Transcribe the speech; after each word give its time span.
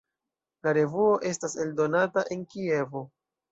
La 0.67 0.73
revuo 0.77 1.11
estas 1.33 1.55
eldonata 1.67 2.25
en 2.37 2.43
Kievo. 2.57 3.07